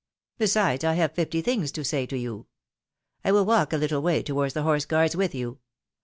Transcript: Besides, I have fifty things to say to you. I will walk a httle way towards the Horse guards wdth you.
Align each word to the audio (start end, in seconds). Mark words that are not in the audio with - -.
Besides, 0.39 0.83
I 0.83 0.95
have 0.95 1.11
fifty 1.11 1.43
things 1.43 1.71
to 1.73 1.83
say 1.83 2.07
to 2.07 2.17
you. 2.17 2.47
I 3.23 3.31
will 3.31 3.45
walk 3.45 3.71
a 3.71 3.75
httle 3.77 4.01
way 4.01 4.23
towards 4.23 4.55
the 4.55 4.63
Horse 4.63 4.85
guards 4.85 5.13
wdth 5.13 5.35
you. 5.35 5.59